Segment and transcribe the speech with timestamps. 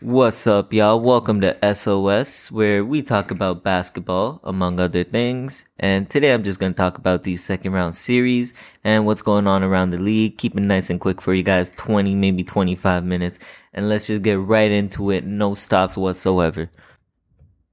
[0.00, 1.00] What's up, y'all?
[1.00, 5.64] Welcome to SOS, where we talk about basketball, among other things.
[5.76, 9.48] And today I'm just going to talk about the second round series and what's going
[9.48, 10.38] on around the league.
[10.38, 13.40] Keep it nice and quick for you guys 20, maybe 25 minutes.
[13.74, 15.24] And let's just get right into it.
[15.24, 16.70] No stops whatsoever.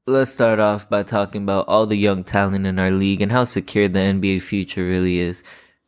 [0.07, 3.43] Let's start off by talking about all the young talent in our league and how
[3.43, 5.43] secure the NBA future really is.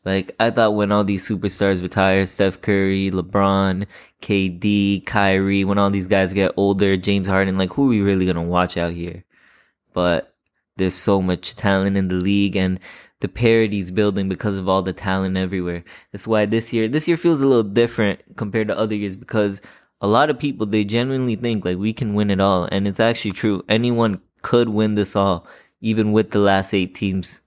[0.07, 3.85] Like, I thought when all these superstars retire, Steph Curry, LeBron,
[4.21, 8.25] KD, Kyrie, when all these guys get older, James Harden, like, who are we really
[8.25, 9.25] gonna watch out here?
[9.91, 10.33] But
[10.77, 12.79] there's so much talent in the league and
[13.19, 15.83] the parity's building because of all the talent everywhere.
[16.13, 19.61] That's why this year, this year feels a little different compared to other years because
[19.99, 22.69] a lot of people, they genuinely think like we can win it all.
[22.71, 23.65] And it's actually true.
[23.67, 25.45] Anyone could win this all,
[25.81, 27.41] even with the last eight teams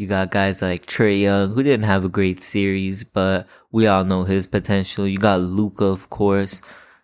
[0.00, 4.02] you got guys like Trae Young, who didn't have a great series, but we all
[4.02, 5.06] know his potential.
[5.06, 6.62] You got Luka, of course,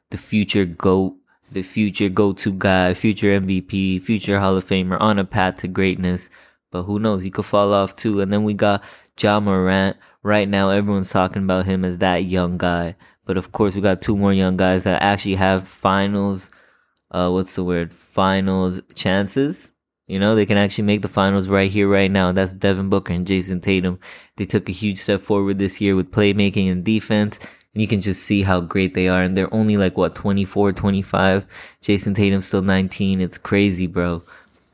[0.08, 1.14] the future GOAT,
[1.52, 6.30] the future go-to guy, future MVP, future Hall of Famer on a path to greatness.
[6.70, 7.22] But who knows?
[7.22, 8.22] He could fall off too.
[8.22, 8.82] And then we got
[9.20, 9.98] Ja Morant.
[10.22, 12.96] Right now, everyone's talking about him as that young guy.
[13.26, 16.48] But of course, we got two more young guys that actually have finals.
[17.10, 17.92] Uh, what's the word?
[17.92, 19.72] Finals chances
[20.06, 22.30] you know, they can actually make the finals right here, right now.
[22.30, 23.98] That's Devin Booker and Jayson Tatum.
[24.36, 27.40] They took a huge step forward this year with playmaking and defense.
[27.74, 29.22] And you can just see how great they are.
[29.22, 31.46] And they're only like, what, 24, 25?
[31.82, 33.20] Jayson Tatum's still 19.
[33.20, 34.22] It's crazy, bro.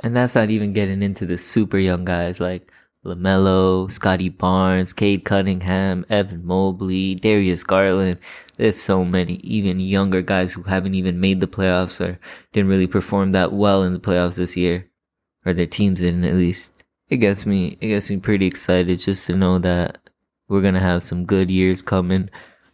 [0.00, 2.70] And that's not even getting into the super young guys like
[3.02, 8.18] LaMelo, Scottie Barnes, Cade Cunningham, Evan Mobley, Darius Garland.
[8.58, 12.18] There's so many, even younger guys who haven't even made the playoffs or
[12.52, 14.91] didn't really perform that well in the playoffs this year
[15.44, 16.72] or their teams didn't at least.
[17.08, 19.98] It gets me it gets me pretty excited just to know that
[20.48, 22.30] we're gonna have some good years coming.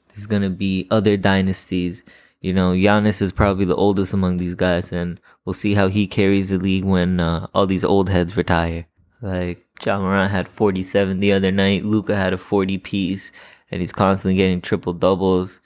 [0.08, 2.02] There's gonna be other dynasties.
[2.40, 6.06] You know, Giannis is probably the oldest among these guys, and we'll see how he
[6.06, 8.86] carries the league when uh, all these old heads retire.
[9.20, 11.84] Like Ja Morant had 47 the other night.
[11.84, 13.32] Luka had a 40 piece,
[13.70, 15.60] and he's constantly getting triple doubles.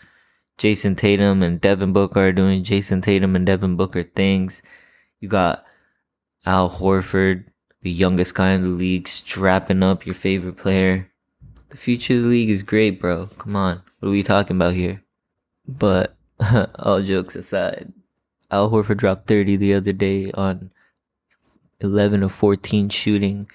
[0.58, 4.62] Jayson Tatum and Devin Booker are doing Jayson Tatum and Devin Booker things.
[5.20, 5.64] You got
[6.44, 7.44] Al Horford,
[7.82, 11.10] the youngest guy in the league, strapping up your favorite player.
[11.68, 13.26] The future of the league is great, bro.
[13.38, 13.82] Come on.
[14.00, 15.02] What are we talking about here?
[15.66, 16.16] But
[16.78, 17.92] all jokes aside,
[18.50, 20.72] Al Horford dropped 30 the other day on
[21.80, 23.48] 11 of 14 shooting.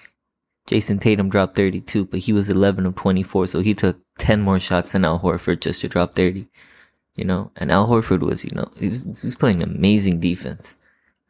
[0.68, 4.60] Jayson Tatum dropped 32, but he was 11 of 24, so he took 10 more
[4.60, 6.48] shots than Al Horford just to drop 30.
[7.16, 10.78] You know, and Al Horford was, you know, he's, he's playing amazing defense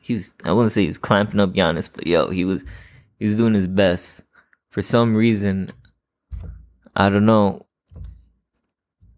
[0.07, 2.63] he was I wouldn't say he was clamping up Giannis, but yo, he was
[3.19, 4.23] he was doing his best.
[4.69, 5.73] For some reason,
[6.95, 7.65] I don't know.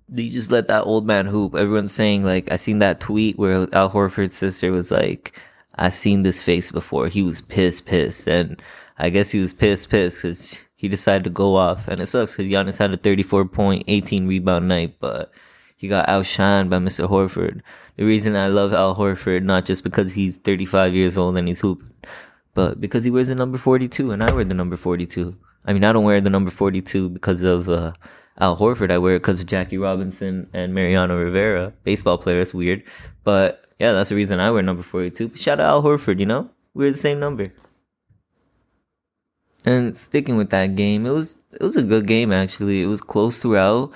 [0.07, 1.53] They just let that old man hoop.
[1.53, 5.39] Everyone's saying like I seen that tweet where Al Horford's sister was like,
[5.75, 8.59] "I seen this face before." He was pissed, pissed, and
[8.97, 11.87] I guess he was pissed, pissed because he decided to go off.
[11.87, 15.31] And it sucks because Giannis had a 34 point, 18 rebound night, but
[15.77, 17.07] he got outshined by Mr.
[17.07, 17.61] Horford.
[17.99, 21.59] The reason I love Al Horford, not just because he's 35 years old and he's
[21.59, 21.91] hooping,
[22.53, 25.35] but because he wears the number 42 and I wear the number 42.
[25.65, 27.91] I mean, I don't wear the number 42 because of, uh,
[28.37, 28.89] Al Horford.
[28.89, 32.39] I wear it because of Jackie Robinson and Mariano Rivera, baseball player.
[32.39, 32.83] It's weird.
[33.25, 35.35] But yeah, that's the reason I wear number 42.
[35.35, 36.49] Shout out Al Horford, you know?
[36.73, 37.51] We're the same number.
[39.65, 42.81] And sticking with that game, it was it was a good game actually.
[42.81, 43.91] It was close throughout.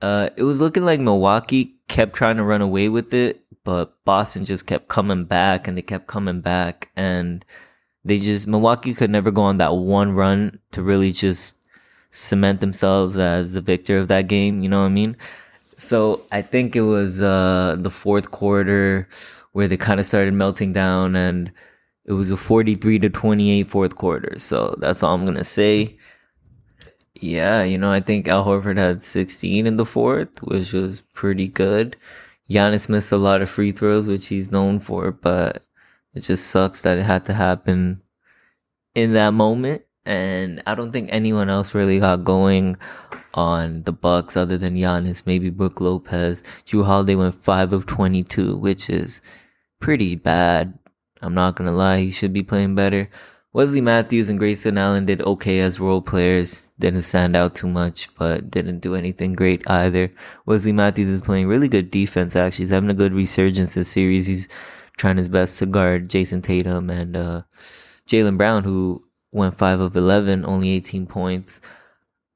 [0.00, 4.44] Uh, it was looking like Milwaukee kept trying to run away with it, but Boston
[4.44, 7.44] just kept coming back and they kept coming back and
[8.04, 11.56] they just, Milwaukee could never go on that one run to really just
[12.10, 14.62] cement themselves as the victor of that game.
[14.62, 15.16] You know what I mean?
[15.76, 19.08] So I think it was, uh, the fourth quarter
[19.52, 21.52] where they kind of started melting down and
[22.04, 24.38] it was a 43 to 28 fourth quarter.
[24.38, 25.97] So that's all I'm going to say.
[27.20, 31.48] Yeah, you know, I think Al Horford had 16 in the fourth, which was pretty
[31.48, 31.96] good.
[32.48, 35.64] Giannis missed a lot of free throws, which he's known for, but
[36.14, 38.02] it just sucks that it had to happen
[38.94, 39.82] in that moment.
[40.06, 42.76] And I don't think anyone else really got going
[43.34, 46.42] on the Bucks other than Giannis, maybe Brook Lopez.
[46.64, 49.20] Jrue Holiday went five of twenty-two, which is
[49.80, 50.78] pretty bad.
[51.20, 53.10] I'm not gonna lie, he should be playing better.
[53.58, 56.70] Wesley Matthews and Grayson Allen did okay as role players.
[56.78, 60.12] Didn't stand out too much, but didn't do anything great either.
[60.46, 62.66] Wesley Matthews is playing really good defense, actually.
[62.66, 64.26] He's having a good resurgence this series.
[64.26, 64.46] He's
[64.96, 67.42] trying his best to guard Jayson Tatum and uh,
[68.08, 69.02] Jaylen Brown, who
[69.32, 71.60] went 5 of 11, only 18 points.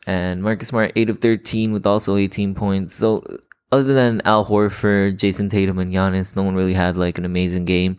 [0.09, 2.97] And Marcus Smart, 8 of 13 with also 18 points.
[2.97, 3.23] So
[3.71, 7.65] other than Al Horford, Jayson Tatum, and Giannis, no one really had like an amazing
[7.65, 7.99] game.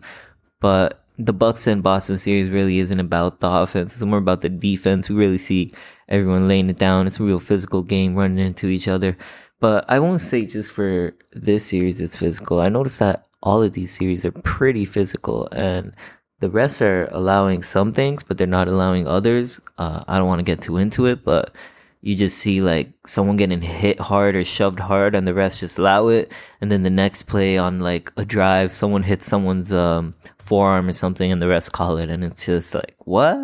[0.60, 3.94] But the Bucks and Boston series really isn't about the offense.
[3.94, 5.08] It's more about the defense.
[5.08, 5.72] We really see
[6.08, 7.06] everyone laying it down.
[7.06, 9.16] It's a real physical game, running into each other.
[9.60, 12.60] But I won't say just for this series it's physical.
[12.60, 15.94] I noticed that all of these series are pretty physical, and
[16.40, 19.60] the refs are allowing some things, but they're not allowing others.
[19.78, 21.54] Uh, I don't want to get too into it, but
[22.00, 25.78] you just see like someone getting hit hard or shoved hard and the refs just
[25.78, 26.30] allow it
[26.60, 30.12] and then the next play on like a drive someone hits someone's um,
[30.44, 33.36] forearm or something and the refs call it and it's just like what?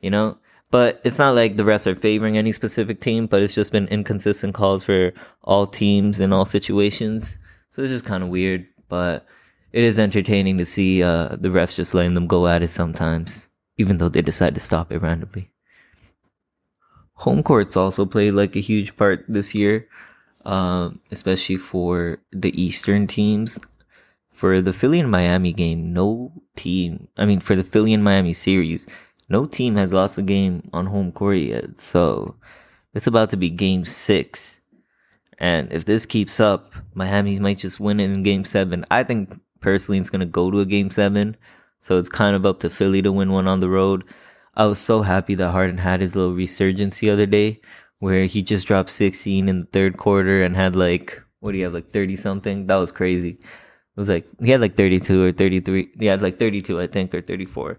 [0.00, 0.38] You know?
[0.70, 3.88] But it's not like the refs are favoring any specific team but it's just been
[3.88, 7.38] inconsistent calls for all teams in all situations.
[7.70, 9.26] So it's just kind of weird but
[9.72, 13.48] it is entertaining to see uh, the refs just letting them go at it sometimes
[13.80, 15.50] even though they decide to stop it randomly.
[17.24, 19.88] Home courts also played like a huge part this year,
[20.44, 23.58] um, especially for the Eastern teams.
[24.40, 28.32] For the Philly and Miami game, no team, I mean, for the Philly and Miami
[28.32, 28.88] series,
[29.28, 31.78] no team has lost a game on home court yet.
[31.78, 32.36] So
[32.94, 34.62] it's about to be game six.
[35.36, 38.86] And if this keeps up, Miami might just win it in game seven.
[38.90, 41.36] I think personally it's going to go to a game seven.
[41.82, 44.04] So it's kind of up to Philly to win one on the road.
[44.54, 47.60] I was so happy that Harden had his little resurgence the other day
[47.98, 51.64] where he just dropped 16 in the third quarter and had like, what do you
[51.64, 52.68] have, like 30 something?
[52.68, 53.38] That was crazy.
[54.00, 55.90] Was like, he had like 32 or 33.
[55.98, 57.78] He had like 32, I think, or 34.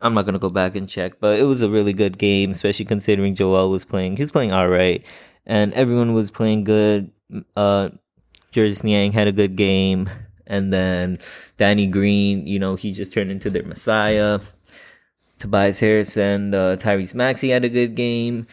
[0.00, 2.52] I'm not going to go back and check, but it was a really good game,
[2.52, 4.16] especially considering Joel was playing.
[4.16, 5.04] He was playing all right,
[5.44, 7.10] and everyone was playing good.
[7.56, 7.90] Uh,
[8.52, 10.08] Georges Niang had a good game,
[10.46, 11.18] and then
[11.56, 14.40] Danny Green, you know, he just turned into their messiah.
[15.42, 18.46] Tobias Harris and uh, Tyrese Maxey had a good game.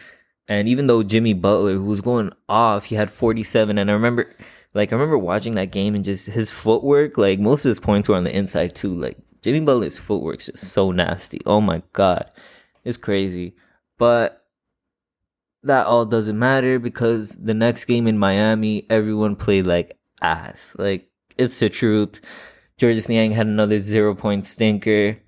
[0.48, 3.78] And even though Jimmy Butler, who was going off, he had 47.
[3.78, 4.34] And I remember,
[4.74, 8.08] like, I remember watching that game and just his footwork, like, most of his points
[8.08, 8.94] were on the inside too.
[8.94, 11.40] Like, Jimmy Butler's footwork's just so nasty.
[11.46, 12.30] Oh my God.
[12.84, 13.56] It's crazy.
[13.98, 14.44] But
[15.62, 20.76] that all doesn't matter because the next game in Miami, everyone played like ass.
[20.78, 22.20] Like, it's the truth.
[22.76, 25.18] Georges Niang had another zero point stinker.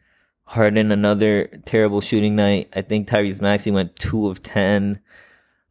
[0.45, 2.71] Harden another terrible shooting night.
[2.75, 5.01] I think Tyrese Maxey went two of ten.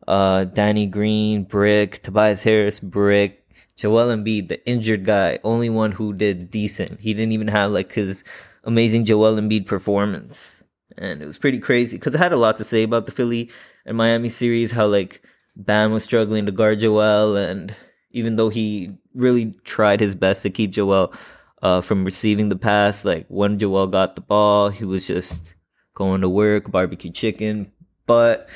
[0.08, 2.02] Uh, Danny Green, brick.
[2.02, 3.41] Tobias Harris, brick.
[3.76, 7.00] Joel Embiid, the injured guy, only one who did decent.
[7.00, 8.24] He didn't even have like his
[8.64, 10.64] amazing Joel Embiid performance,
[10.98, 13.50] and it was pretty crazy because I had a lot to say about the Philly
[13.86, 14.72] and Miami series.
[14.72, 15.24] How like
[15.56, 17.76] Bam was struggling to guard Joel, and
[18.12, 21.14] even though he really tried his best to keep Joel
[21.62, 23.06] uh, from receiving the pass.
[23.06, 25.54] Like when Joel got the ball, he was just
[25.94, 27.72] going to work, barbecue chicken.
[28.06, 28.50] But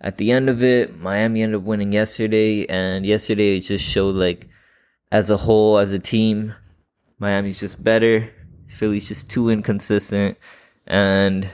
[0.00, 4.16] at the end of it, Miami ended up winning yesterday, and yesterday it just showed
[4.16, 4.48] like
[5.10, 6.54] as a whole, as a team,
[7.18, 8.32] Miami's just better.
[8.68, 10.36] Philly's just too inconsistent,
[10.86, 11.48] and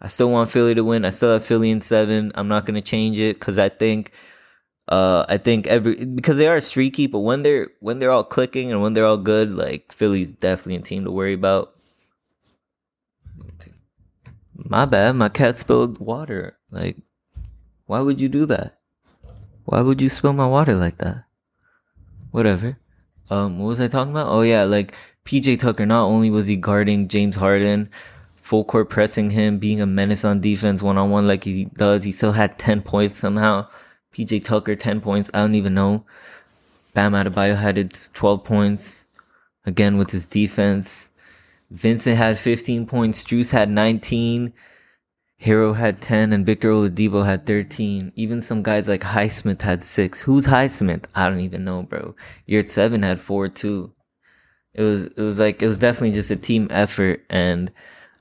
[0.00, 1.04] I still want Philly to win.
[1.04, 2.32] I still have Philly in seven.
[2.34, 4.12] I'm not gonna change it because I think
[4.88, 8.72] uh, I think every because they are streaky, but when they're when they're all clicking
[8.72, 11.74] and when they're all good, like Philly's definitely a team to worry about.
[14.54, 16.58] My bad, my cat spilled water.
[16.70, 16.96] Like,
[17.86, 18.80] why would you do that?
[19.64, 21.24] Why would you spill my water like that?
[22.30, 22.78] Whatever.
[23.30, 24.28] Um, what was I talking about?
[24.28, 24.94] Oh yeah, like
[25.24, 25.86] PJ Tucker.
[25.86, 27.90] Not only was he guarding James Harden,
[28.36, 32.04] full court pressing him, being a menace on defense one on one like he does,
[32.04, 33.68] he still had ten points somehow
[34.18, 35.30] PJ Tucker, 10 points.
[35.32, 36.04] I don't even know.
[36.92, 39.06] Bam Adebayo had 12 points.
[39.64, 41.10] Again, with his defense.
[41.70, 43.22] Vincent had 15 points.
[43.22, 44.52] Strus had 19.
[45.42, 48.12] Herro had 10 and Victor Oladipo had 13.
[48.16, 50.22] Even some guys like Highsmith had 6.
[50.22, 51.04] Who's Highsmith?
[51.14, 52.14] I don't even know, bro.
[52.48, 53.92] Yurtseven had 4 too.
[54.74, 57.70] It was, it was like, it was definitely just a team effort and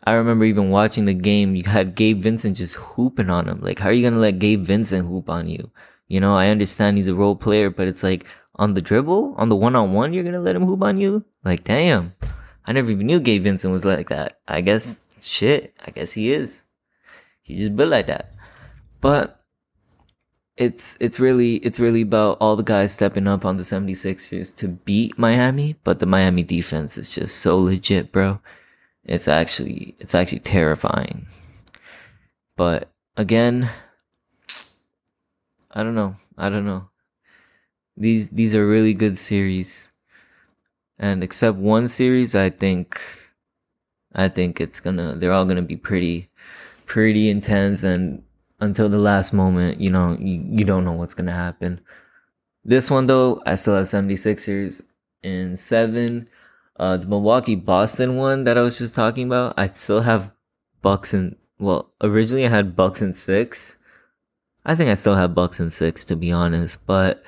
[0.08, 3.60] I remember even watching the game, you had Gabe Vincent just hooping on him.
[3.60, 5.70] Like, how are you gonna let Gabe Vincent hoop on you?
[6.08, 9.50] You know, I understand he's a role player, but it's like on the dribble, on
[9.50, 11.26] the one on one, you're gonna let him hoop on you?
[11.44, 12.14] Like, damn.
[12.66, 14.40] I never even knew Gabe Vincent was like that.
[14.48, 16.64] I guess, shit, I guess he is.
[17.48, 18.34] He just built like that.
[19.00, 19.40] But
[20.58, 24.68] it's it's really it's really about all the guys stepping up on the 76ers to
[24.68, 28.42] beat Miami, but the Miami defense is just so legit, bro.
[29.06, 31.28] It's actually it's actually terrifying.
[32.58, 33.70] But again,
[35.72, 36.16] I don't know.
[36.38, 36.90] I don't know.
[37.96, 39.92] These these are really good series.
[41.00, 43.00] And except one series, I think
[44.14, 46.30] I think it's gonna they're all gonna be pretty
[46.88, 48.24] pretty intense and
[48.60, 51.80] until the last moment, you know, you, you don't know what's gonna happen.
[52.66, 54.82] This one though, I still have 76ers
[55.22, 56.28] in seven.
[56.76, 60.32] Uh, the Milwaukee Boston one that I was just talking about, I still have
[60.82, 63.78] Bucks and well, originally I had Bucks and six.
[64.66, 67.24] I think I still have Bucks and six to be honest, but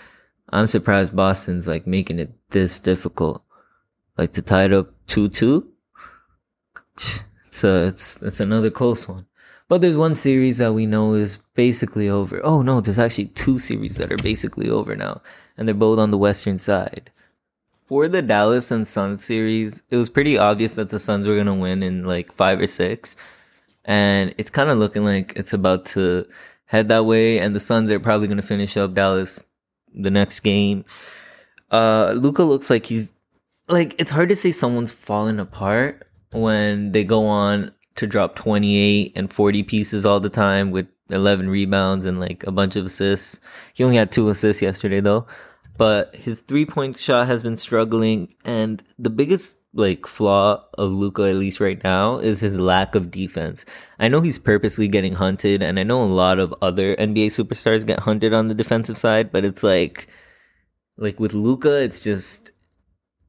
[0.50, 3.44] I'm surprised Boston's like making it this difficult,
[4.18, 5.70] like to tie it up two two.
[7.50, 9.25] So it's it's another close one.
[9.70, 12.44] But there's one series that we know is basically over.
[12.44, 15.22] Oh no, there's actually two series that are basically over now,
[15.56, 17.12] and they're both on the western side.
[17.86, 21.56] For the Dallas and Suns series, it was pretty obvious that the Suns were gonna
[21.56, 23.16] win in like five or six,
[23.86, 26.26] and it's kind of looking like it's about to
[26.66, 27.38] head that way.
[27.38, 29.44] And the Suns are probably gonna finish up Dallas
[29.94, 30.84] the next game.
[31.70, 33.14] Uh, Luka looks like he's
[33.68, 39.12] like it's hard to say someone's falling apart when they go on to drop 28
[39.15, 43.41] and 40 pieces all the time with 11 rebounds and like a bunch of assists.
[43.74, 45.27] He only had two assists yesterday though,
[45.77, 48.34] but his three point shot has been struggling.
[48.46, 53.12] And the biggest like flaw of Luka, at least right now, is his lack of
[53.12, 53.65] defense.
[54.00, 57.86] I know he's purposely getting hunted, and I know a lot of other NBA superstars
[57.86, 60.08] get hunted on the defensive side, but it's like,
[60.98, 62.51] like with Luka, it's just,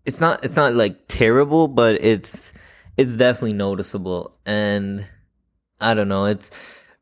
[0.07, 2.53] it's not, it's not like terrible, but it's,
[3.01, 4.37] it's definitely noticeable.
[4.45, 5.09] And
[5.81, 6.51] I don't know, it's,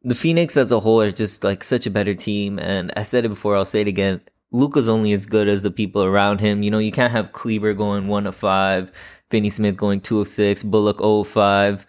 [0.05, 2.59] the Phoenix as a whole are just like such a better team.
[2.61, 4.21] And I said it before, I'll say it again.
[4.53, 6.63] Luka's only as good as the people around him.
[6.63, 8.93] You know, you can't have Kleber going one of five.
[9.29, 11.85] Finney Smith going two of six, Bullock 0 5.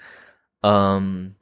[0.63, 1.35] Um,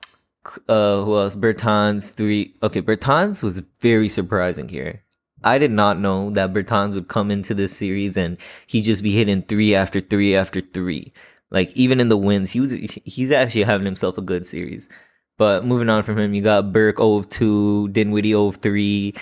[0.67, 1.35] uh, who else?
[1.35, 2.53] Bertans three.
[2.61, 5.03] Okay, Bertans was very surprising here.
[5.43, 9.11] I did not know that Bertans would come into this series and he just be
[9.11, 11.13] hitting three after three after three.
[11.49, 14.89] Like even in the wins, he was he's actually having himself a good series.
[15.37, 19.13] But moving on from him, you got Burke 0 of 2, Dinwiddie 0 of 3.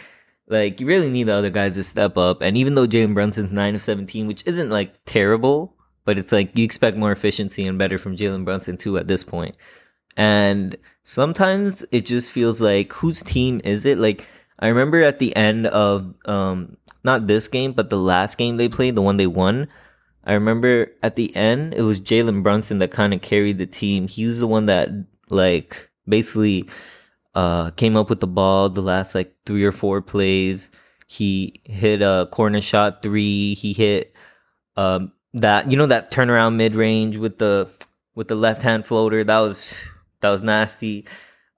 [0.48, 2.42] Like, you really need the other guys to step up.
[2.42, 6.58] And even though Jalen Brunson's 9 of 17, which isn't like terrible, but it's like
[6.58, 9.56] you expect more efficiency and better from Jalen Brunson too at this point.
[10.16, 13.98] And sometimes it just feels like whose team is it?
[13.98, 14.28] Like
[14.60, 18.70] I remember at the end of um not this game, but the last game they
[18.70, 19.68] played, the one they won.
[20.26, 24.08] I remember at the end it was Jalen Brunson that kind of carried the team.
[24.08, 24.90] He was the one that
[25.30, 26.70] like basically
[27.34, 30.72] uh came up with the ball the last like three or four plays.
[31.08, 33.56] He hit a corner shot three.
[33.56, 34.14] He hit
[34.78, 37.70] um that you know that turnaround mid range with the
[38.16, 39.74] with the left hand floater that was
[40.22, 41.06] that was nasty.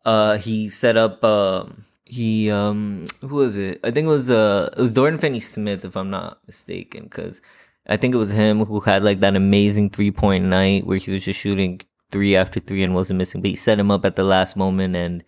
[0.05, 1.23] Uh, he set up.
[1.23, 3.79] Um, he um, who was it?
[3.83, 7.41] I think it was uh, it was Dorian Finney Smith if I'm not mistaken, because
[7.87, 11.11] I think it was him who had like that amazing three point night where he
[11.11, 13.41] was just shooting three after three and wasn't missing.
[13.41, 15.23] But he set him up at the last moment, and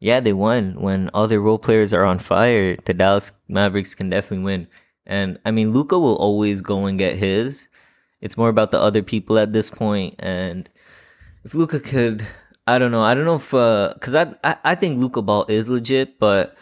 [0.00, 0.80] yeah, they won.
[0.80, 4.68] When all their role players are on fire, the Dallas Mavericks can definitely win.
[5.06, 7.68] And I mean, Luka will always go and get his.
[8.20, 10.16] It's more about the other people at this point.
[10.18, 10.68] And
[11.44, 12.26] if Luka could,
[12.66, 13.02] I don't know.
[13.02, 16.54] I don't know if, uh, cause I, I, I think Luka Ball is legit, but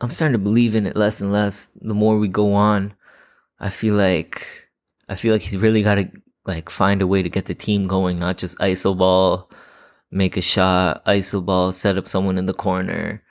[0.00, 1.70] I'm starting to believe in it less and less.
[1.80, 2.94] The more we go on,
[3.60, 4.68] I feel like,
[5.08, 6.10] I feel like he's really got to
[6.46, 9.50] like find a way to get the team going, not just iso ball,
[10.10, 13.22] make a shot, iso ball, set up someone in the corner.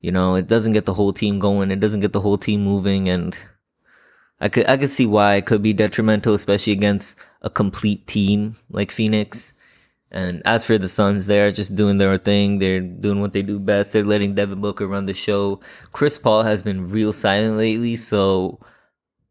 [0.00, 1.70] You know, it doesn't get the whole team going.
[1.70, 3.36] It doesn't get the whole team moving and,
[4.40, 8.56] I could I could see why it could be detrimental, especially against a complete team
[8.70, 9.52] like Phoenix.
[10.10, 12.58] And as for the Suns, they're just doing their thing.
[12.58, 13.92] They're doing what they do best.
[13.92, 15.60] They're letting Devin Booker run the show.
[15.92, 18.60] Chris Paul has been real silent lately, so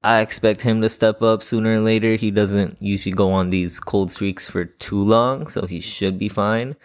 [0.05, 2.15] I expect him to step up sooner or later.
[2.15, 6.29] He doesn't usually go on these cold streaks for too long, so he should be
[6.29, 6.75] fine.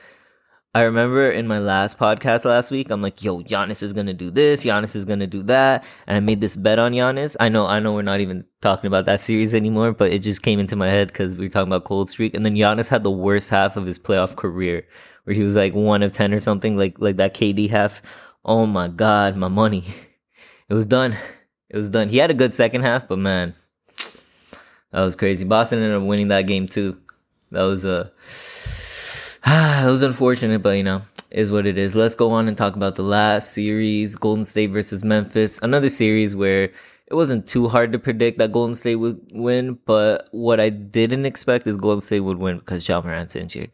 [0.75, 4.31] I remember in my last podcast last week, I'm like, yo, Giannis is gonna do
[4.31, 5.85] this, Giannis is gonna do that.
[6.07, 7.37] And I made this bet on Giannis.
[7.41, 10.43] I know, I know we're not even talking about that series anymore, but it just
[10.43, 12.35] came into my head because we were talking about cold streak.
[12.35, 14.87] And then Giannis had the worst half of his playoff career
[15.25, 18.01] where he was like one of 10 or something, like, like that KD half.
[18.45, 19.85] Oh my God, my money.
[20.71, 21.17] It was done.
[21.71, 22.09] It was done.
[22.09, 23.55] He had a good second half, but man,
[24.91, 25.45] that was crazy.
[25.45, 26.99] Boston ended up winning that game too.
[27.53, 28.11] That was a,
[29.47, 31.95] uh, it was unfortunate, but you know, is what it is.
[31.95, 35.61] Let's go on and talk about the last series, Golden State versus Memphis.
[35.63, 36.65] Another series where
[37.07, 41.25] it wasn't too hard to predict that Golden State would win, but what I didn't
[41.25, 43.71] expect is Golden State would win because Ja Morant's injured.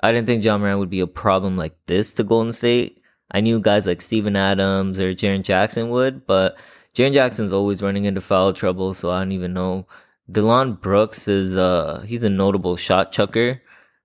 [0.00, 3.02] I didn't think Ja Morant would be a problem like this to Golden State.
[3.30, 6.56] I knew guys like Steven Adams or Jaren Jackson would, but
[6.94, 9.86] Jaren Jackson's always running into foul trouble, so I don't even know.
[10.30, 13.60] Dillon Brooks is uh he's a notable shot chucker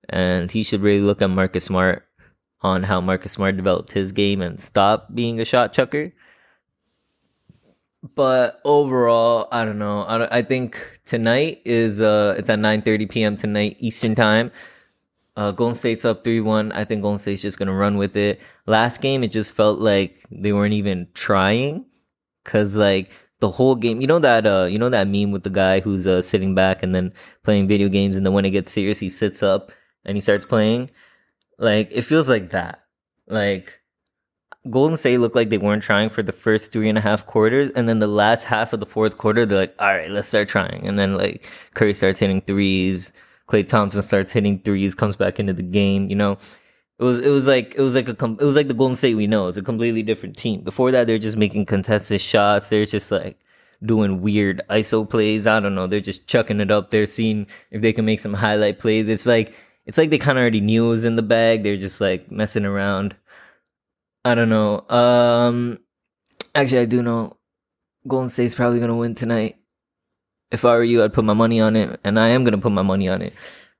[0.09, 2.05] and he should really look at Marcus Smart
[2.61, 6.11] on how Marcus Smart developed his game and stop being a shot chucker.
[8.15, 10.03] but overall, I don't know.
[10.03, 13.37] I, I think tonight is uh it's at 9:30 p.m.
[13.37, 14.51] tonight Eastern time.
[15.35, 16.73] Uh, Golden State's up 3-1.
[16.73, 18.41] I think Golden State's just gonna run with it.
[18.65, 21.85] Last game, it just felt like they weren't even trying,
[22.43, 25.49] cause like the whole game, you know that uh, you know that meme with the
[25.49, 28.71] guy who's uh sitting back and then playing video games, and then when it gets
[28.71, 29.71] serious, he sits up
[30.05, 30.89] and he starts playing.
[31.57, 32.83] Like it feels like that.
[33.27, 33.79] Like
[34.69, 37.71] Golden State looked like they weren't trying for the first three and a half quarters,
[37.71, 40.49] and then the last half of the fourth quarter, they're like, "All right, let's start
[40.49, 43.13] trying." And then like Curry starts hitting threes,
[43.47, 46.09] Klay Thompson starts hitting threes, comes back into the game.
[46.09, 46.37] You know,
[46.99, 48.95] it was it was like it was like a com- it was like the Golden
[48.95, 49.47] State we know.
[49.47, 50.61] It's a completely different team.
[50.61, 52.67] Before that, they're just making contested shots.
[52.67, 53.39] They're just like
[53.83, 55.47] doing weird ISO plays.
[55.47, 55.87] I don't know.
[55.87, 56.89] They're just chucking it up.
[56.89, 59.07] They're seeing if they can make some highlight plays.
[59.07, 59.53] It's like
[59.85, 61.63] it's like they kind of already knew it was in the bag.
[61.63, 63.15] They're just like messing around.
[64.25, 64.85] I don't know.
[64.89, 65.79] Um,
[66.53, 67.37] actually, I do know
[68.07, 69.55] Golden State's probably gonna win tonight.
[70.51, 72.73] If I were you, I'd put my money on it, and I am gonna put
[72.73, 73.33] my money on it.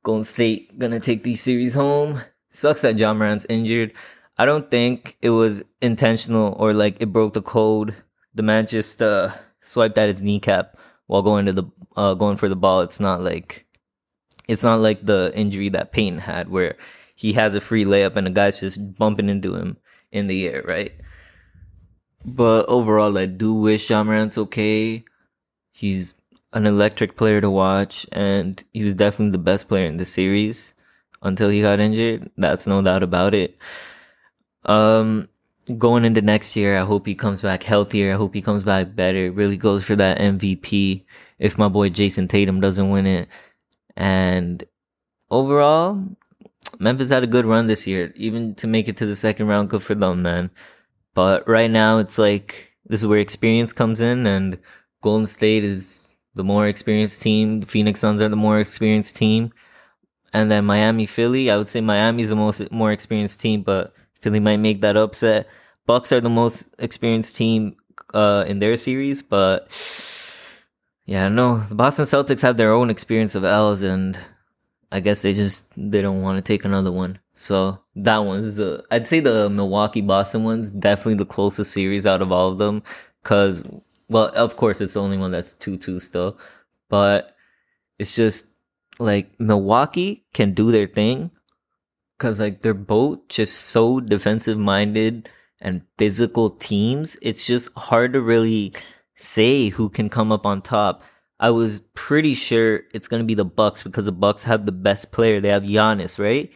[0.03, 2.21] Golden State gonna take these series home.
[2.49, 3.93] Sucks that Ja Morant's injured.
[4.37, 7.95] I don't think it was intentional or like it broke the code.
[8.33, 10.77] The man just uh, swiped at his kneecap
[11.07, 11.63] while going to the
[11.95, 12.81] uh, going for the ball.
[12.81, 13.65] It's not like
[14.47, 16.75] it's not like the injury that Payton had where
[17.15, 19.77] he has a free layup and the guy's just bumping into him
[20.11, 20.93] in the air, right?
[22.25, 25.03] But overall, I do wish Ja Morant's okay.
[25.71, 26.15] He's
[26.53, 30.73] an electric player to watch, and he was definitely the best player in the series
[31.21, 32.29] until he got injured.
[32.37, 33.57] That's no doubt about it.
[34.65, 35.29] Um,
[35.77, 38.13] going into next year, I hope he comes back healthier.
[38.13, 39.31] I hope he comes back better.
[39.31, 41.03] Really goes for that MVP
[41.37, 43.27] if my boy Jayson Tatum doesn't win it.
[43.95, 44.63] And
[45.29, 46.03] overall,
[46.79, 49.69] Memphis had a good run this year, even to make it to the second round.
[49.69, 50.51] Good for them, man.
[51.13, 54.59] But right now, it's like this is where experience comes in, and
[55.01, 57.61] Golden State is the more experienced team.
[57.61, 59.51] The Phoenix Suns are the more experienced team,
[60.33, 61.49] and then Miami, Philly.
[61.51, 65.47] I would say Miami's the most more experienced team, but Philly might make that upset.
[65.85, 67.75] Bucks are the most experienced team
[68.13, 69.71] uh, in their series, but
[71.05, 74.17] yeah, no, the Boston Celtics have their own experience of L's, and
[74.91, 77.19] I guess they just they don't want to take another one.
[77.33, 82.21] So that one's the I'd say the Milwaukee Boston one's definitely the closest series out
[82.21, 82.83] of all of them.
[83.23, 83.63] Cause
[84.09, 86.37] well, of course it's the only one that's two two still,
[86.89, 87.35] but
[87.97, 88.47] it's just
[88.99, 91.31] like Milwaukee can do their thing.
[92.19, 95.29] Cause like they're both just so defensive minded
[95.61, 97.17] and physical teams.
[97.21, 98.73] It's just hard to really
[99.15, 101.01] say who can come up on top.
[101.39, 105.13] I was pretty sure it's gonna be the Bucks because the Bucks have the best
[105.13, 105.39] player.
[105.39, 106.51] They have Giannis, right?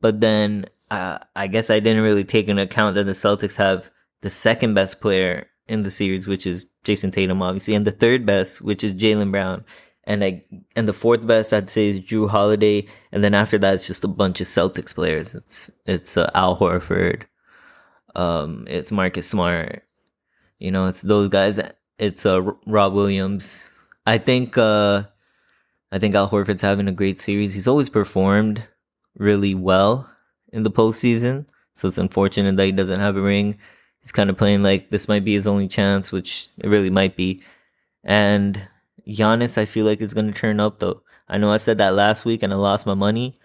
[0.00, 3.90] But then uh, I guess I didn't really take into account that the Celtics have
[4.22, 8.26] the second best player in the series, which is Jayson Tatum, obviously, and the third
[8.26, 9.64] best, which is Jaylen Brown,
[10.06, 10.44] and I
[10.76, 14.04] and the fourth best I'd say is Jrue Holiday, and then after that it's just
[14.04, 15.34] a bunch of Celtics players.
[15.34, 17.22] It's it's uh, Al Horford,
[18.14, 19.82] um, it's Marcus Smart,
[20.58, 21.60] you know, it's those guys.
[21.98, 23.70] It's uh, Rob Williams,
[24.06, 25.04] I think uh
[25.92, 27.54] I think Al Horford's having a great series.
[27.54, 28.64] He's always performed
[29.16, 30.10] really well
[30.52, 33.58] in the postseason, so it's unfortunate that he doesn't have a ring.
[34.00, 37.16] He's kind of playing like this might be his only chance, which it really might
[37.16, 37.42] be.
[38.02, 38.68] And
[39.06, 41.02] Giannis, I feel like is going to turn up though.
[41.28, 43.38] I know I said that last week and I lost my money,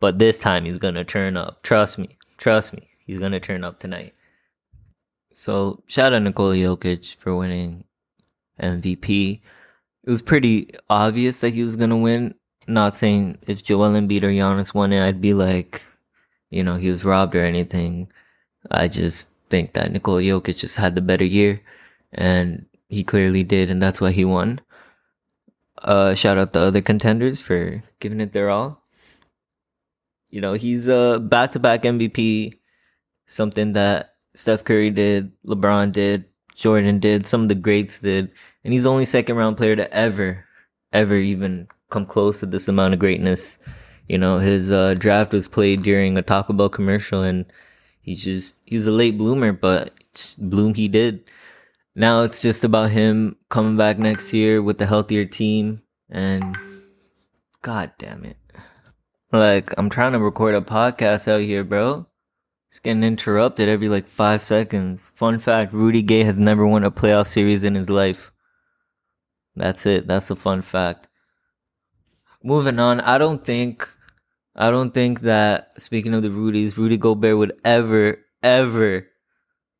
[0.00, 1.62] but this time he's going to turn up.
[1.62, 4.14] Trust me, trust me, he's going to turn up tonight.
[5.34, 7.84] So shout out Nikola Jokic for winning
[8.60, 9.40] MVP
[10.04, 12.34] it was pretty obvious that he was gonna win.
[12.66, 15.82] Not saying if Joel Embiid or Giannis won it, I'd be like,
[16.50, 18.10] you know, he was robbed or anything.
[18.70, 21.60] I just think that Nikola Jokic just had the better year,
[22.12, 24.60] and he clearly did, and that's why he won.
[25.82, 28.82] Uh, shout out the other contenders for giving it their all.
[30.30, 32.54] You know, he's a back-to-back MVP,
[33.26, 38.32] something that Steph Curry did, LeBron did, Jordan did, some of the greats did
[38.64, 40.44] and he's the only second round player to ever,
[40.92, 43.58] ever even come close to this amount of greatness.
[44.08, 47.46] You know, his uh, draft was played during a Taco Bell commercial, and
[48.00, 49.92] he's just he was a late bloomer, but
[50.38, 51.24] bloom he did.
[51.94, 56.56] Now it's just about him coming back next year with a healthier team, and
[57.60, 58.38] God damn it.
[59.30, 62.06] Like, I'm trying to record a podcast out here, bro.
[62.70, 65.10] It's getting interrupted every like five seconds.
[65.14, 68.32] Fun fact Rudy Gay has never won a playoff series in his life.
[69.54, 70.06] That's it.
[70.06, 71.08] That's a fun fact.
[72.42, 73.86] Moving on, I don't think,
[74.56, 79.08] I don't think that speaking of the Rudies, Rudy Gobert would ever, ever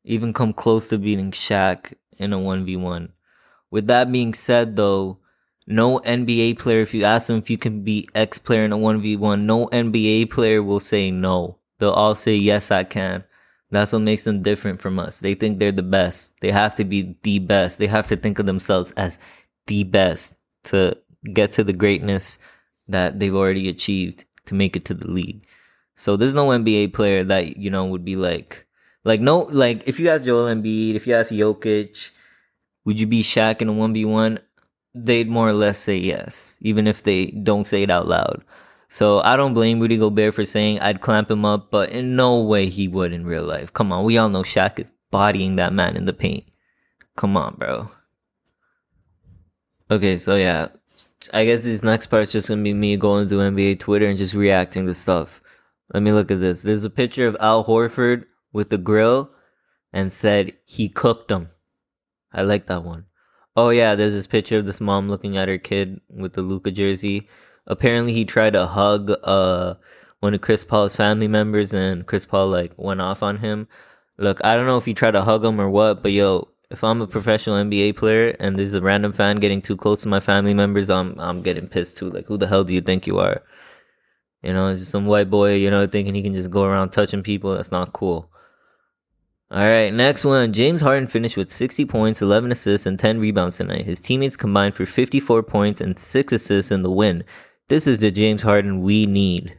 [0.03, 3.09] even come close to beating Shaq in a 1v1.
[3.71, 5.19] With that being said, though,
[5.65, 8.77] no NBA player, if you ask them if you can be X player in a
[8.77, 11.57] 1v1, no NBA player will say no.
[11.79, 13.23] They'll all say, yes, I can.
[13.71, 15.19] That's what makes them different from us.
[15.19, 16.33] They think they're the best.
[16.41, 17.79] They have to be the best.
[17.79, 19.17] They have to think of themselves as
[19.65, 20.97] the best to
[21.33, 22.37] get to the greatness
[22.87, 25.45] that they've already achieved to make it to the league.
[25.95, 28.67] So there's no NBA player that, you know, would be like,
[29.03, 32.11] like no, like if you ask Joel Embiid, if you ask Jokic,
[32.85, 34.39] would you be Shaq in a 1v1?
[34.95, 38.43] They'd more or less say yes, even if they don't say it out loud.
[38.89, 42.41] So I don't blame Rudy Gobert for saying I'd clamp him up, but in no
[42.41, 43.73] way he would in real life.
[43.73, 46.45] Come on, we all know Shaq is bodying that man in the paint.
[47.15, 47.89] Come on, bro.
[49.89, 50.67] Okay, so yeah,
[51.33, 54.17] I guess this next part is just gonna be me going to NBA Twitter and
[54.17, 55.41] just reacting to stuff.
[55.93, 56.61] Let me look at this.
[56.61, 59.31] There's a picture of Al Horford with the grill
[59.91, 61.49] and said he cooked them.
[62.31, 63.05] I like that one.
[63.55, 66.71] Oh yeah, there's this picture of this mom looking at her kid with the Luka
[66.71, 67.27] jersey.
[67.67, 69.75] Apparently he tried to hug uh
[70.19, 73.67] one of Chris Paul's family members and Chris Paul like went off on him.
[74.17, 76.83] Look, I don't know if he tried to hug him or what, but yo, if
[76.83, 80.19] I'm a professional NBA player and there's a random fan getting too close to my
[80.19, 82.09] family members, I'm I'm getting pissed too.
[82.09, 83.43] Like, who the hell do you think you are?
[84.41, 86.89] You know, it's just some white boy, you know, thinking he can just go around
[86.89, 87.55] touching people.
[87.55, 88.29] That's not cool.
[89.53, 90.51] All right, next one.
[90.51, 93.85] James Harden finished with 60 points, 11 assists, and 10 rebounds tonight.
[93.85, 97.23] His teammates combined for 54 points and 6 assists in the win.
[97.69, 99.55] This is the James Harden we need.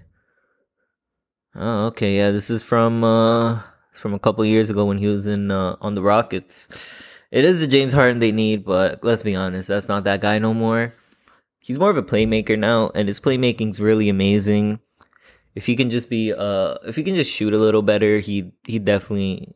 [1.55, 2.17] Oh, okay.
[2.17, 3.61] Yeah, this is from uh
[3.93, 6.69] from a couple years ago when he was in uh, on the Rockets.
[7.31, 10.41] It is the James Harden they need, but let's be honest, that's not that guy
[10.41, 10.93] no more.
[11.61, 14.81] He's more of a playmaker now, and his playmaking's really amazing.
[15.55, 18.55] If he can just be uh if he can just shoot a little better, he
[18.67, 19.55] he definitely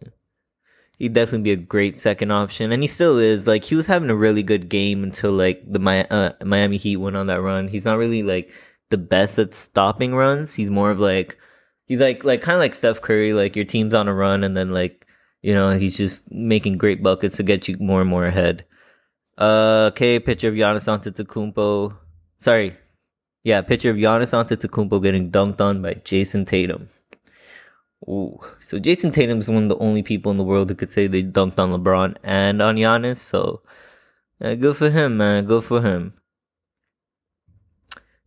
[0.98, 3.46] he'd definitely be a great second option, and he still is.
[3.46, 5.80] Like he was having a really good game until like the
[6.11, 7.68] uh, Miami Heat went on that run.
[7.68, 8.50] He's not really like
[8.90, 10.54] the best at stopping runs.
[10.54, 11.38] He's more of like
[11.87, 13.32] he's like like kind of like Steph Curry.
[13.32, 15.06] Like your team's on a run, and then like
[15.42, 18.64] you know he's just making great buckets to get you more and more ahead.
[19.38, 21.96] Uh, okay, picture of Giannis Antetokounmpo.
[22.38, 22.76] Sorry,
[23.44, 26.88] yeah, picture of Giannis Antetokounmpo getting dunked on by Jayson Tatum.
[28.06, 28.38] Ooh.
[28.61, 31.06] So Jayson Tatum is one of the only people in the world who could say
[31.06, 33.16] they dunked on LeBron and on Giannis.
[33.16, 33.62] So
[34.40, 35.46] uh, good for him, man.
[35.46, 36.14] Good for him.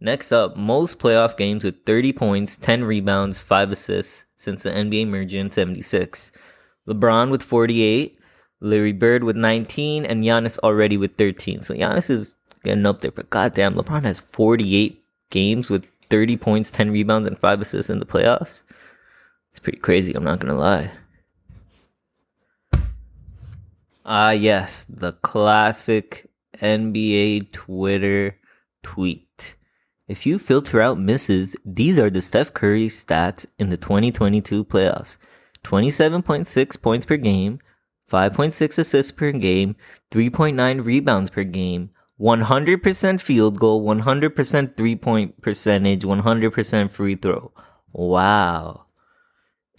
[0.03, 5.07] Next up, most playoff games with 30 points, 10 rebounds, 5 assists since the NBA
[5.07, 6.31] merger in 76.
[6.87, 8.17] LeBron with 48,
[8.59, 11.61] Larry Bird with 19, and Giannis already with 13.
[11.61, 16.71] So Giannis is getting up there, but goddamn, LeBron has 48 games with 30 points,
[16.71, 18.63] 10 rebounds, and 5 assists in the playoffs.
[19.51, 20.91] It's pretty crazy, I'm not gonna lie.
[24.05, 26.29] Ah, yes, the classic
[26.61, 28.37] NBA Twitter
[28.81, 29.55] tweet.
[30.07, 35.17] If you filter out misses, these are the Steph Curry stats in the 2022 playoffs
[35.63, 37.59] 27.6 points per game,
[38.11, 39.75] 5.6 assists per game,
[40.11, 47.51] 3.9 rebounds per game, 100% field goal, 100% three point percentage, 100% free throw.
[47.93, 48.85] Wow.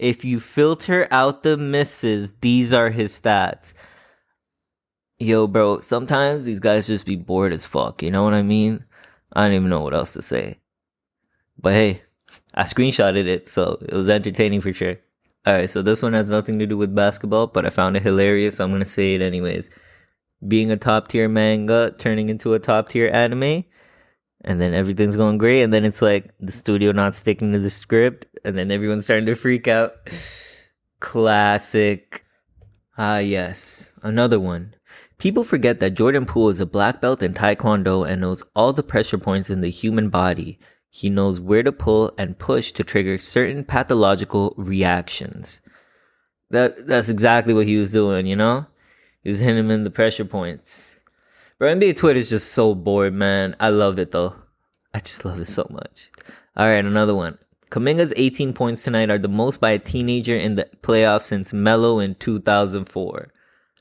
[0.03, 3.73] If you filter out the misses, these are his stats.
[5.17, 8.03] Yo, bro, sometimes these guys just be bored as fuck.
[8.03, 8.83] You know what I mean?
[9.31, 10.59] I don't even know what else to say.
[11.57, 12.01] But hey,
[12.53, 14.97] I screenshotted it, so it was entertaining for sure.
[15.47, 18.57] Alright, so this one has nothing to do with basketball, but I found it hilarious,
[18.57, 19.69] so I'm gonna say it anyways.
[20.45, 23.63] Being a top tier manga turning into a top tier anime
[24.43, 27.69] and then everything's going great and then it's like the studio not sticking to the
[27.69, 29.93] script and then everyone's starting to freak out.
[30.99, 32.25] Classic.
[32.97, 33.93] Ah yes.
[34.03, 34.75] Another one.
[35.17, 38.83] People forget that jordan poole is a black belt in taekwondo and knows all the
[38.83, 40.59] pressure points in the human body.
[40.89, 45.61] He knows where to pull and push to trigger certain pathological reactions.
[46.49, 48.67] That that's exactly what he was doing you know?
[49.23, 51.02] He was hitting him in the pressure points
[51.59, 53.55] Bro, NBA Twitter is just so bored, man.
[53.59, 54.35] I love it though.
[54.93, 56.09] I just love it so much.
[56.55, 57.37] All right, another one.
[57.69, 61.99] Kuminga's 18 points tonight are the most by a teenager in the playoffs since Melo
[61.99, 63.31] in 2004.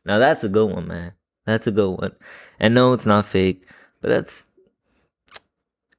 [0.07, 1.13] Now that's a good one, man.
[1.45, 2.13] That's a good one.
[2.59, 3.67] And no, it's not fake,
[4.01, 4.49] but that's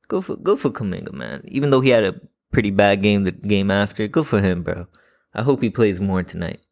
[0.07, 1.43] go for go for Kuminga, man.
[1.45, 2.19] Even though he had a
[2.51, 4.87] pretty bad game the game after, good for him, bro.
[5.33, 6.62] I hope he plays more tonight.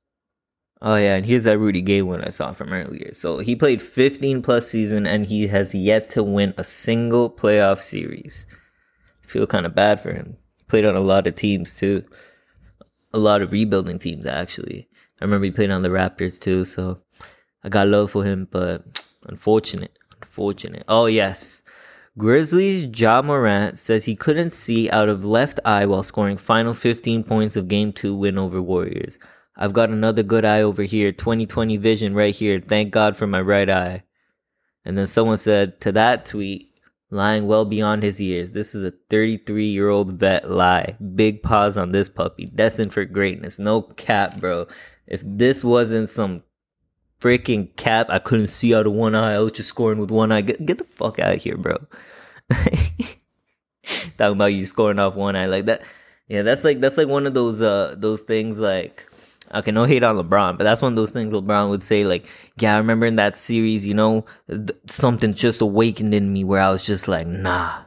[0.81, 3.13] Oh yeah, and here's that Rudy Gay one I saw from earlier.
[3.13, 7.79] So he played 15 plus season and he has yet to win a single playoff
[7.79, 8.47] series.
[9.23, 10.37] I feel kind of bad for him.
[10.57, 12.03] He played on a lot of teams too.
[13.13, 14.87] A lot of rebuilding teams actually.
[15.21, 16.99] I remember he played on the Raptors too, so
[17.63, 18.83] I got love for him, but
[19.27, 19.97] Unfortunate.
[20.21, 20.83] Unfortunate.
[20.87, 21.63] Oh, yes.
[22.17, 27.23] Grizzlies' Ja Morant says he couldn't see out of left eye while scoring final 15
[27.23, 29.17] points of game two win over Warriors.
[29.55, 32.59] I've got another good eye over here, 2020 vision right here.
[32.59, 34.03] Thank God for my right eye.
[34.85, 36.71] And then someone said to that tweet,
[37.11, 38.53] lying well beyond his years.
[38.53, 40.95] This is a 33 year old vet lie.
[41.15, 42.45] Big pause on this puppy.
[42.45, 43.59] Destined for greatness.
[43.59, 44.67] No cap, bro.
[45.05, 46.43] If this wasn't some
[47.19, 49.35] freaking cap, I couldn't see out of one eye.
[49.35, 50.41] I was just scoring with one eye.
[50.41, 51.75] Get, get the fuck out of here, bro.
[52.49, 53.17] Talking
[54.17, 55.81] about you scoring off one eye like that.
[56.27, 59.05] Yeah, that's like that's like one of those uh those things like
[59.53, 62.27] okay, no hate on LeBron, but that's one of those things LeBron would say like,
[62.59, 66.61] yeah, I remember in that series, you know, th- something just awakened in me where
[66.61, 67.83] I was just like, nah,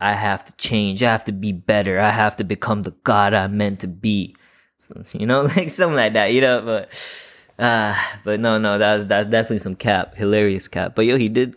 [0.00, 1.02] I have to change.
[1.02, 1.98] I have to be better.
[1.98, 4.36] I have to become the god I'm meant to be.
[4.78, 9.04] So, you know, like something like that, you know, but uh but no, no, that's
[9.04, 10.94] that's definitely some cap, hilarious cap.
[10.94, 11.56] But yo, he did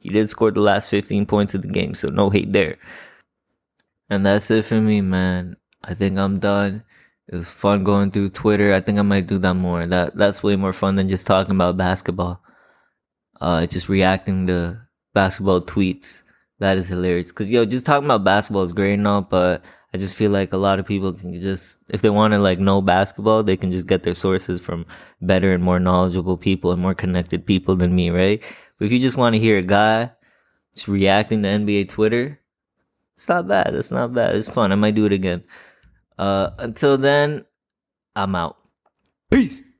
[0.00, 2.76] he did score the last 15 points of the game, so no hate there.
[4.10, 5.56] And that's it for me, man.
[5.82, 6.84] I think I'm done.
[7.28, 8.74] It was fun going through Twitter.
[8.74, 9.86] I think I might do that more.
[9.86, 12.42] That that's way more fun than just talking about basketball.
[13.40, 14.80] Uh, just reacting to
[15.14, 16.22] basketball tweets.
[16.58, 17.32] That is hilarious.
[17.32, 19.62] Cause yo, just talking about basketball is great and all, but
[19.94, 22.58] I just feel like a lot of people can just, if they want to like
[22.58, 24.86] know basketball, they can just get their sources from
[25.20, 28.42] better and more knowledgeable people and more connected people than me, right?
[28.78, 30.12] But if you just want to hear a guy
[30.74, 32.40] just reacting to NBA Twitter,
[33.14, 33.74] it's not bad.
[33.74, 34.34] It's not bad.
[34.34, 34.72] It's fun.
[34.72, 35.44] I might do it again.
[36.18, 37.44] Uh, until then,
[38.14, 38.56] I'm out.
[39.30, 39.62] Peace.